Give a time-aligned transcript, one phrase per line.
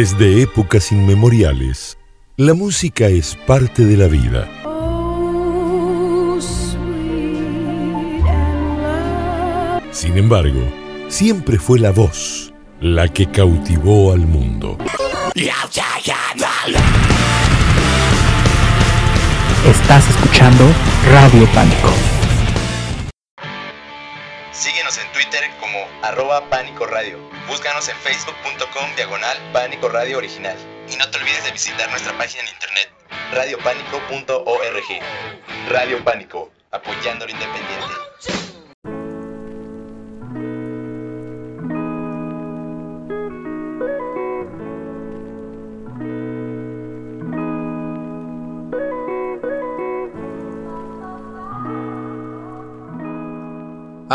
[0.00, 1.98] Desde épocas inmemoriales,
[2.36, 4.48] la música es parte de la vida.
[9.90, 10.62] Sin embargo,
[11.08, 14.78] siempre fue la voz la que cautivó al mundo.
[19.66, 20.64] Estás escuchando
[21.10, 22.17] Radio Pánico.
[24.58, 27.16] Síguenos en Twitter como arroba Pánico Radio.
[27.46, 30.56] Búscanos en facebook.com diagonal Pánico Radio Original.
[30.90, 32.90] Y no te olvides de visitar nuestra página en internet
[33.30, 35.00] radiopánico.org.
[35.68, 38.47] Radio Pánico, apoyando lo independiente.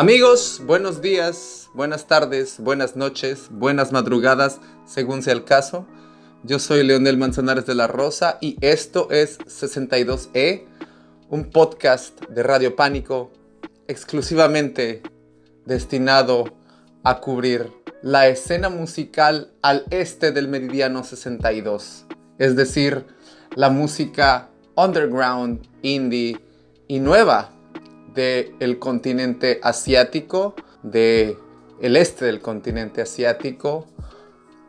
[0.03, 5.87] Amigos, buenos días, buenas tardes, buenas noches, buenas madrugadas, según sea el caso.
[6.43, 10.65] Yo soy Leonel Manzanares de la Rosa y esto es 62E,
[11.29, 13.31] un podcast de Radio Pánico
[13.87, 15.03] exclusivamente
[15.65, 16.53] destinado
[17.05, 22.07] a cubrir la escena musical al este del meridiano 62,
[22.39, 23.05] es decir,
[23.55, 26.41] la música underground, indie
[26.89, 27.52] y nueva
[28.13, 31.37] del continente asiático, del
[31.81, 33.87] el este del continente asiático,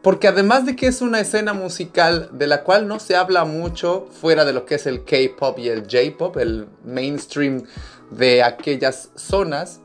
[0.02, 4.06] porque además de que es una escena musical de la cual no se habla mucho
[4.10, 7.62] fuera de lo que es el K-pop y el J-pop, el mainstream
[8.10, 9.80] de aquellas zonas,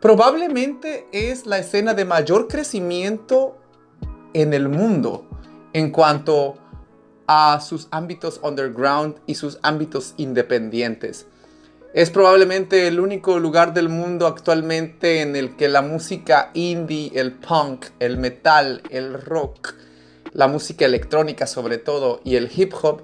[0.00, 3.58] probablemente es la escena de mayor crecimiento
[4.32, 5.28] en el mundo
[5.72, 6.54] en cuanto
[7.26, 11.26] a sus ámbitos underground y sus ámbitos independientes.
[11.94, 17.32] Es probablemente el único lugar del mundo actualmente en el que la música indie, el
[17.32, 19.74] punk, el metal, el rock,
[20.32, 23.02] la música electrónica sobre todo y el hip hop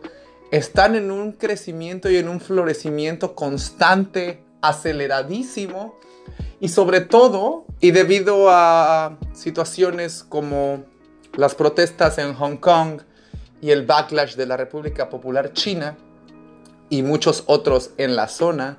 [0.51, 5.99] están en un crecimiento y en un florecimiento constante, aceleradísimo
[6.59, 10.85] y sobre todo, y debido a situaciones como
[11.35, 13.03] las protestas en Hong Kong
[13.61, 15.99] y el backlash de la República Popular China,
[16.91, 18.79] y muchos otros en la zona,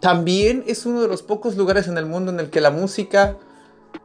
[0.00, 3.36] también es uno de los pocos lugares en el mundo en el que la música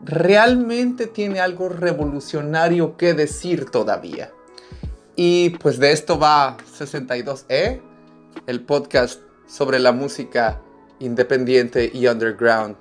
[0.01, 4.31] realmente tiene algo revolucionario que decir todavía.
[5.15, 7.81] Y pues de esto va 62E,
[8.47, 10.61] el podcast sobre la música
[10.99, 12.75] independiente y underground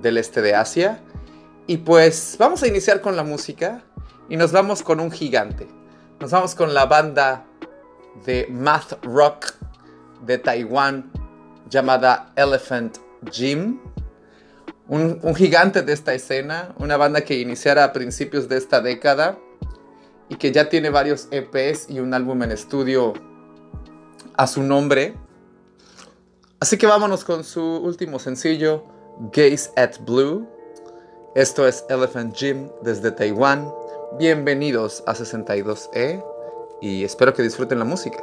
[0.00, 1.02] del este de Asia.
[1.66, 3.84] Y pues vamos a iniciar con la música
[4.30, 5.68] y nos vamos con un gigante.
[6.20, 7.44] Nos vamos con la banda
[8.24, 9.54] de math rock
[10.24, 11.10] de Taiwán
[11.68, 12.98] llamada Elephant
[13.30, 13.80] Gym.
[14.88, 19.38] Un, gigante de esta escena, una banda que iniciara a principios de esta década
[20.30, 23.12] y que ya tiene varios EPs y un álbum en estudio
[24.36, 25.14] a su nombre.
[26.60, 28.84] Así que vámonos con su último sencillo,
[29.32, 30.48] Gaze at Blue.
[31.34, 33.70] Esto es Elephant Gym desde Taiwán.
[34.18, 36.37] Bienvenidos a 62E
[36.80, 38.22] y espero que disfruten la música.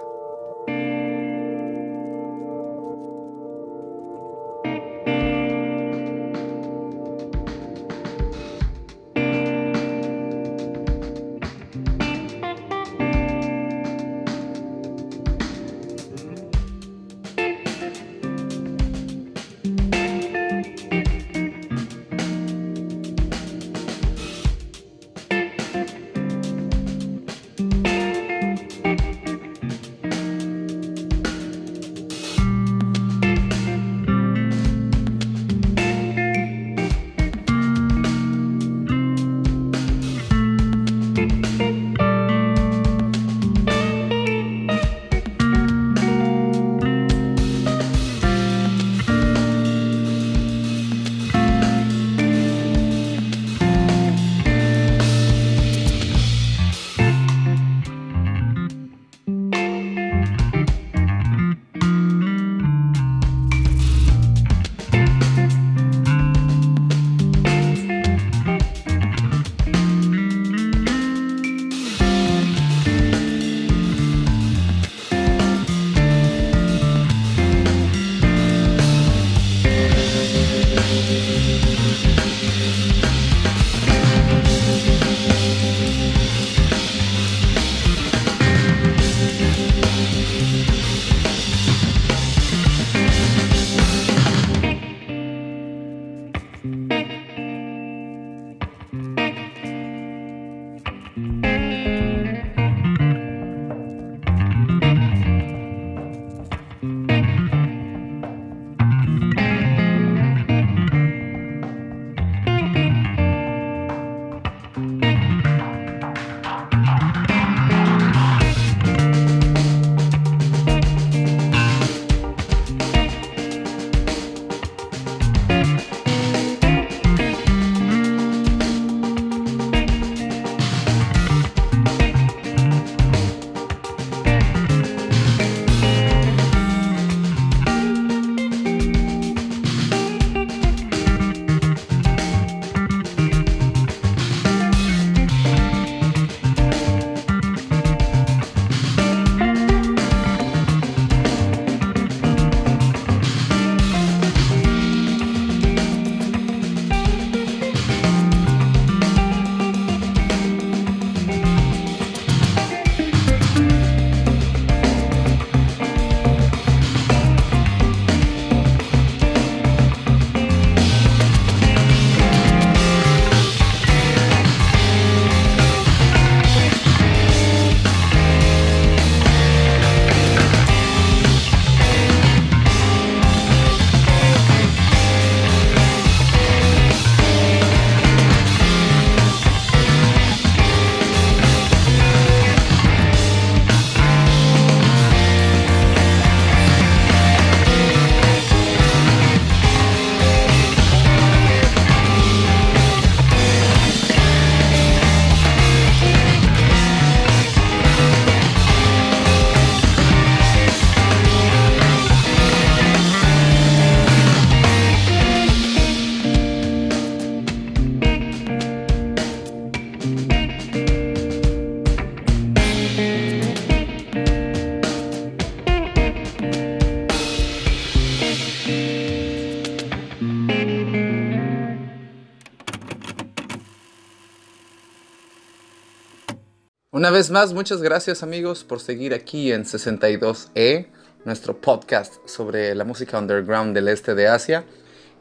[237.06, 240.88] Una vez más, muchas gracias amigos por seguir aquí en 62E,
[241.24, 244.66] nuestro podcast sobre la música underground del este de Asia.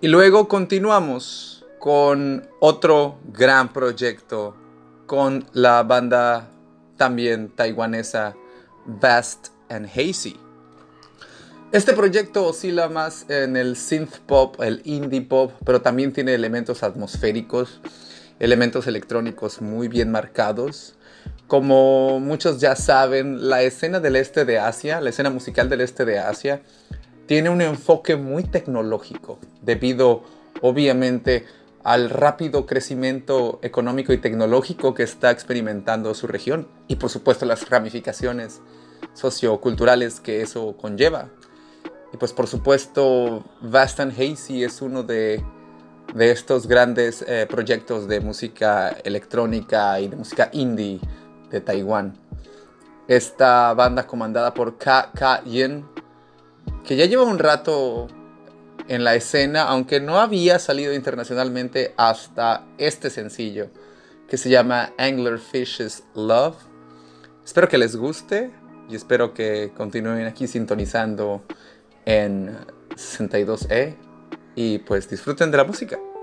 [0.00, 4.56] Y luego continuamos con otro gran proyecto
[5.04, 6.48] con la banda
[6.96, 8.34] también taiwanesa
[8.86, 10.38] Vast and Hazy.
[11.70, 16.82] Este proyecto oscila más en el synth pop, el indie pop, pero también tiene elementos
[16.82, 17.82] atmosféricos,
[18.38, 20.93] elementos electrónicos muy bien marcados.
[21.46, 26.04] Como muchos ya saben, la escena del este de Asia, la escena musical del este
[26.04, 26.62] de Asia,
[27.26, 30.22] tiene un enfoque muy tecnológico, debido
[30.62, 31.44] obviamente
[31.82, 37.68] al rápido crecimiento económico y tecnológico que está experimentando su región y por supuesto las
[37.68, 38.62] ramificaciones
[39.12, 41.28] socioculturales que eso conlleva.
[42.12, 45.44] Y pues por supuesto Vast and Hazy es uno de,
[46.14, 51.00] de estos grandes eh, proyectos de música electrónica y de música indie
[51.54, 52.14] de Taiwán.
[53.08, 55.44] Esta banda comandada por K.K.
[55.44, 55.86] Yin,
[56.84, 58.08] que ya lleva un rato
[58.88, 63.68] en la escena, aunque no había salido internacionalmente hasta este sencillo,
[64.28, 66.56] que se llama Anglerfish's Love.
[67.44, 68.50] Espero que les guste
[68.88, 71.42] y espero que continúen aquí sintonizando
[72.04, 72.56] en
[72.90, 73.96] 62E
[74.54, 76.13] y pues disfruten de la música.「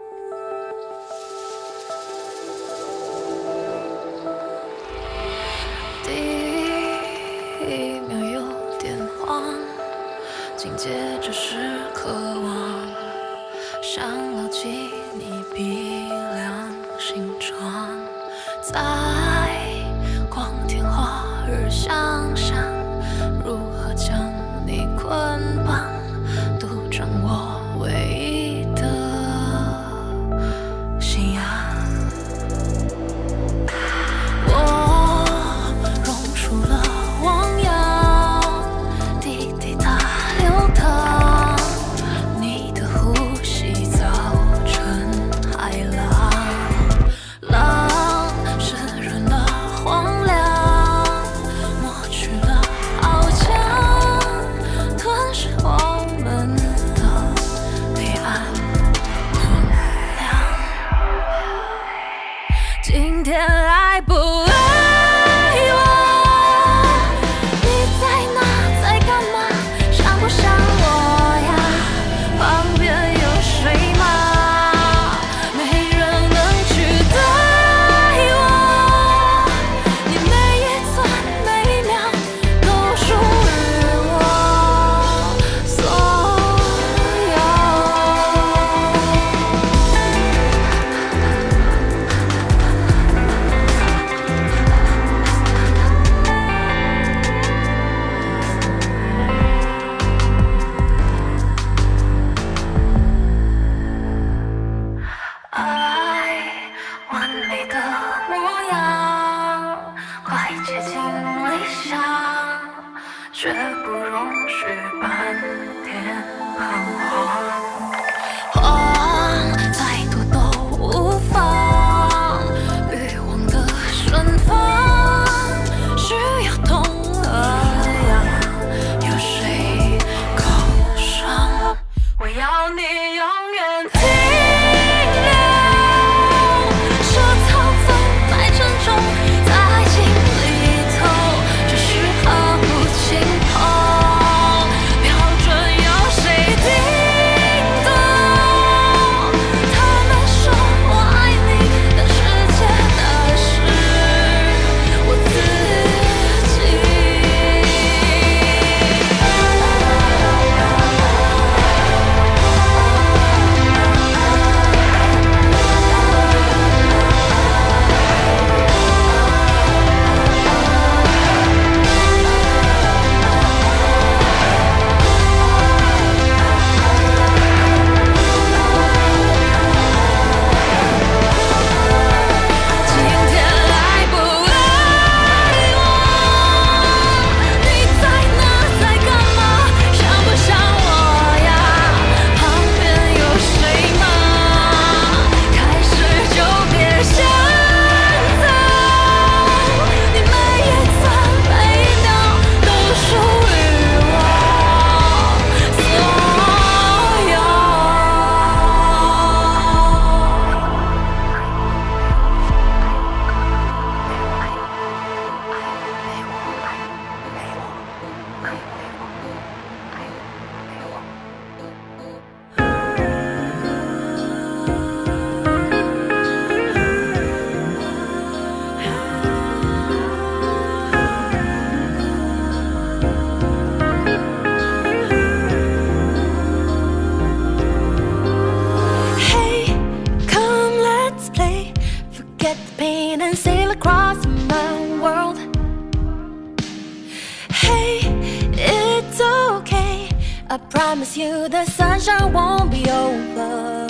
[250.91, 253.87] promise you the sunshine won't be over.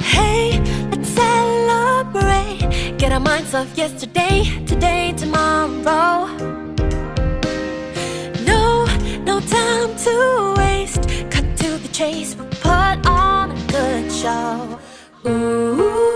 [0.00, 0.58] Hey,
[0.90, 2.98] let's celebrate.
[2.98, 6.26] Get our minds off yesterday, today, tomorrow.
[8.50, 8.84] No,
[9.30, 11.02] no time to waste.
[11.30, 14.80] Cut to the chase, we'll put on a good show.
[15.24, 16.15] Ooh.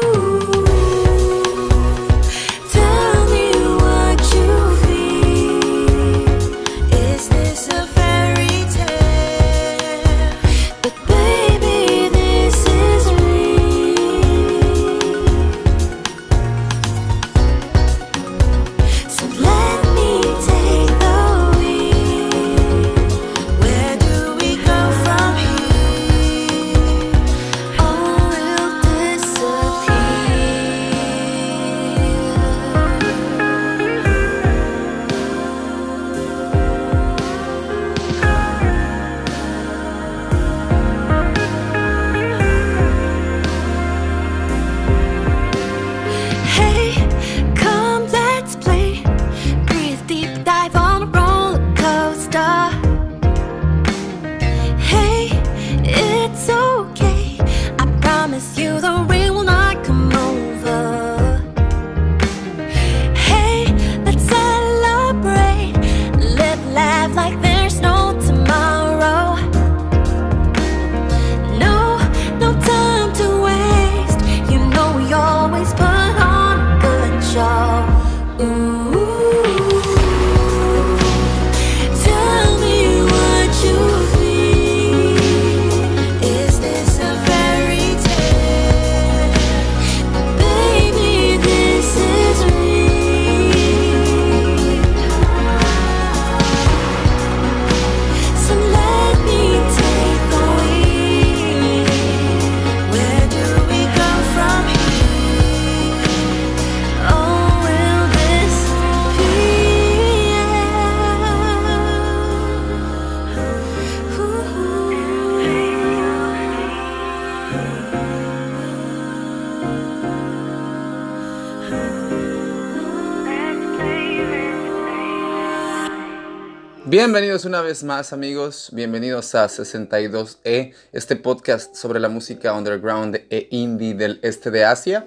[126.86, 133.48] Bienvenidos una vez más amigos, bienvenidos a 62E, este podcast sobre la música underground e
[133.50, 135.06] indie del este de Asia.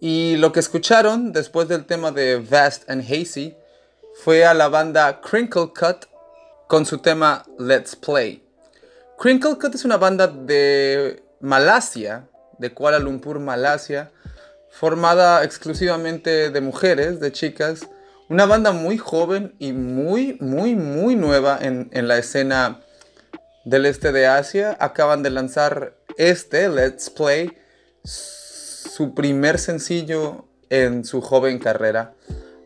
[0.00, 3.54] Y lo que escucharon después del tema de Vast and Hazy
[4.24, 6.06] fue a la banda Crinkle Cut
[6.66, 8.42] con su tema Let's Play.
[9.18, 12.26] Crinkle Cut es una banda de Malasia,
[12.58, 14.10] de Kuala Lumpur, Malasia,
[14.70, 17.86] formada exclusivamente de mujeres, de chicas.
[18.28, 22.80] Una banda muy joven y muy, muy, muy nueva en, en la escena
[23.64, 24.76] del este de Asia.
[24.80, 27.56] Acaban de lanzar este, Let's Play,
[28.02, 32.14] su primer sencillo en su joven carrera.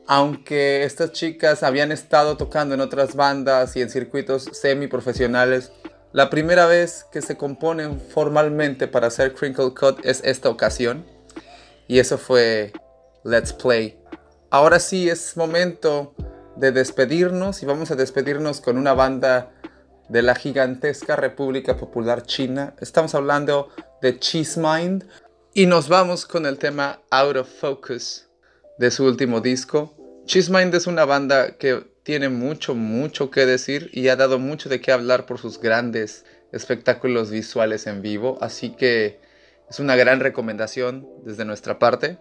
[0.07, 5.73] Aunque estas chicas habían estado tocando en otras bandas y en circuitos semi-profesionales,
[6.13, 11.05] la primera vez que se componen formalmente para hacer Crinkle Cut es esta ocasión.
[11.87, 12.73] Y eso fue
[13.25, 14.00] Let's Play.
[14.53, 16.13] Ahora sí es momento
[16.57, 19.53] de despedirnos y vamos a despedirnos con una banda
[20.09, 22.75] de la gigantesca República Popular China.
[22.81, 23.69] Estamos hablando
[24.03, 25.05] de Cheese Mind
[25.55, 28.27] y nos vamos con el tema Out of Focus
[28.77, 29.95] de su último disco.
[30.25, 34.69] Cheese Mind es una banda que tiene mucho, mucho que decir y ha dado mucho
[34.69, 39.21] de qué hablar por sus grandes espectáculos visuales en vivo, así que
[39.71, 42.19] es una gran recomendación desde nuestra parte.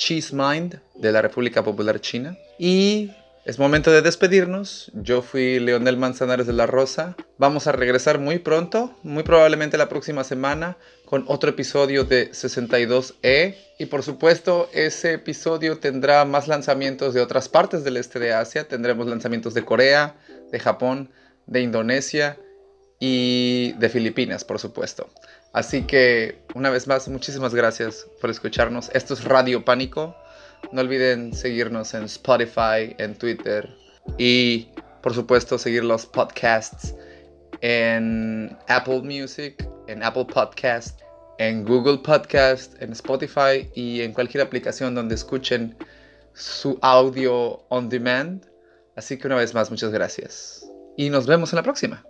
[0.00, 2.36] Cheese Mind de la República Popular China.
[2.58, 3.10] Y
[3.44, 4.90] es momento de despedirnos.
[4.94, 7.16] Yo fui Leonel Manzanares de la Rosa.
[7.36, 13.56] Vamos a regresar muy pronto, muy probablemente la próxima semana, con otro episodio de 62E.
[13.78, 18.66] Y por supuesto, ese episodio tendrá más lanzamientos de otras partes del este de Asia.
[18.66, 20.16] Tendremos lanzamientos de Corea,
[20.50, 21.10] de Japón,
[21.46, 22.38] de Indonesia
[22.98, 25.10] y de Filipinas, por supuesto.
[25.52, 28.90] Así que, una vez más, muchísimas gracias por escucharnos.
[28.94, 30.16] Esto es Radio Pánico.
[30.72, 33.68] No olviden seguirnos en Spotify, en Twitter
[34.16, 34.68] y,
[35.02, 36.94] por supuesto, seguir los podcasts
[37.62, 41.00] en Apple Music, en Apple Podcast,
[41.38, 45.76] en Google Podcast, en Spotify y en cualquier aplicación donde escuchen
[46.34, 48.46] su audio on demand.
[48.94, 50.64] Así que una vez más, muchas gracias.
[50.96, 52.04] Y nos vemos en la próxima.